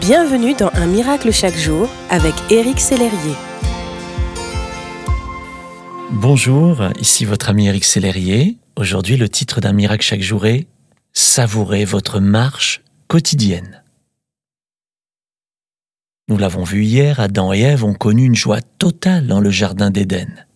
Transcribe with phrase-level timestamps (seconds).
[0.00, 3.34] Bienvenue dans Un miracle chaque jour avec Éric Sellerier.
[6.10, 8.58] Bonjour, ici votre ami Éric Sellerier.
[8.76, 10.66] Aujourd'hui, le titre d'un miracle chaque jour est
[11.12, 13.82] Savourez votre marche quotidienne.
[16.28, 19.90] Nous l'avons vu hier, Adam et Ève ont connu une joie totale dans le jardin
[19.90, 20.46] d'Éden,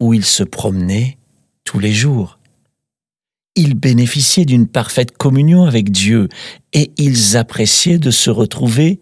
[0.00, 1.16] où ils se promenaient
[1.64, 2.38] tous les jours
[3.54, 6.28] ils bénéficiaient d'une parfaite communion avec Dieu
[6.72, 9.00] et ils appréciaient de se retrouver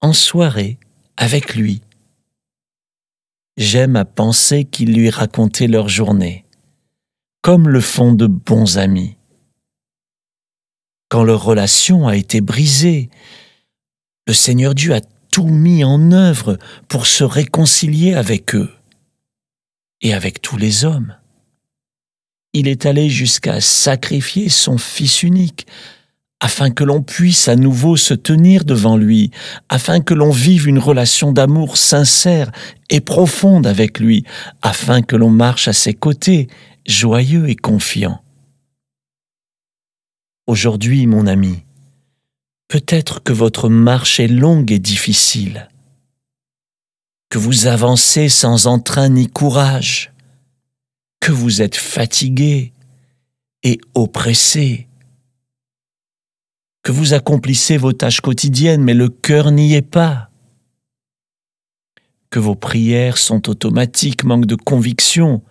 [0.00, 0.78] en soirée
[1.16, 1.82] avec lui.
[3.56, 6.44] J'aime à penser qu'ils lui racontaient leur journée,
[7.42, 9.16] comme le font de bons amis.
[11.08, 13.10] Quand leur relation a été brisée,
[14.26, 18.72] le Seigneur Dieu a tout mis en œuvre pour se réconcilier avec eux
[20.00, 21.16] et avec tous les hommes
[22.54, 25.66] il est allé jusqu'à sacrifier son Fils unique,
[26.40, 29.30] afin que l'on puisse à nouveau se tenir devant lui,
[29.68, 32.52] afin que l'on vive une relation d'amour sincère
[32.90, 34.24] et profonde avec lui,
[34.62, 36.48] afin que l'on marche à ses côtés,
[36.86, 38.20] joyeux et confiant.
[40.46, 41.64] Aujourd'hui, mon ami,
[42.68, 45.68] peut-être que votre marche est longue et difficile,
[47.30, 50.13] que vous avancez sans entrain ni courage,
[51.24, 52.74] que vous êtes fatigué
[53.62, 54.88] et oppressé,
[56.82, 60.28] que vous accomplissez vos tâches quotidiennes mais le cœur n'y est pas,
[62.28, 65.42] que vos prières sont automatiques, manque de conviction,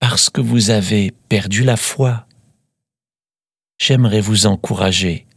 [0.00, 2.26] parce que vous avez perdu la foi.
[3.78, 5.28] J'aimerais vous encourager.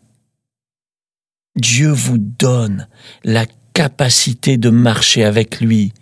[1.56, 2.88] Dieu vous donne
[3.24, 5.94] la capacité de marcher avec lui,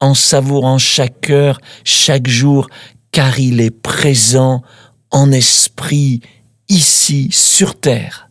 [0.00, 2.68] en savourant chaque heure, chaque jour,
[3.12, 4.62] car il est présent
[5.10, 6.20] en esprit
[6.68, 8.28] ici sur terre.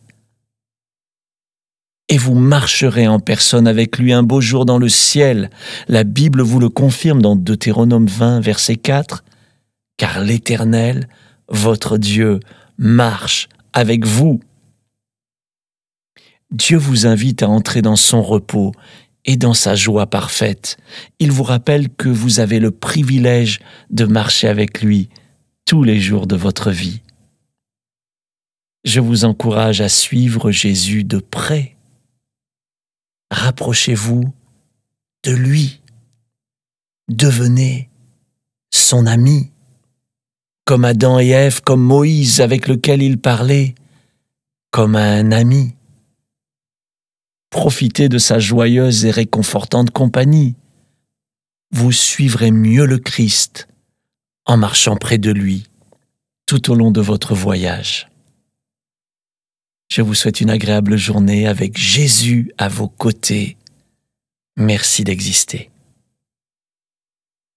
[2.08, 5.48] Et vous marcherez en personne avec lui un beau jour dans le ciel.
[5.86, 9.22] La Bible vous le confirme dans Deutéronome 20, verset 4,
[9.96, 11.08] car l'Éternel,
[11.48, 12.40] votre Dieu,
[12.78, 14.40] marche avec vous.
[16.50, 18.72] Dieu vous invite à entrer dans son repos
[19.24, 20.76] et dans sa joie parfaite.
[21.18, 23.60] Il vous rappelle que vous avez le privilège
[23.90, 25.08] de marcher avec lui
[25.64, 27.02] tous les jours de votre vie.
[28.84, 31.76] Je vous encourage à suivre Jésus de près.
[33.30, 34.24] Rapprochez-vous
[35.24, 35.80] de lui.
[37.08, 37.90] Devenez
[38.72, 39.50] son ami,
[40.64, 43.74] comme Adam et Ève, comme Moïse avec lequel il parlait,
[44.70, 45.74] comme un ami.
[47.50, 50.54] Profitez de sa joyeuse et réconfortante compagnie.
[51.72, 53.68] Vous suivrez mieux le Christ
[54.46, 55.64] en marchant près de lui
[56.46, 58.08] tout au long de votre voyage.
[59.88, 63.56] Je vous souhaite une agréable journée avec Jésus à vos côtés.
[64.56, 65.70] Merci d'exister.